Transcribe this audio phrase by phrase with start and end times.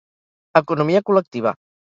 [0.61, 1.55] Economia col·lectiva.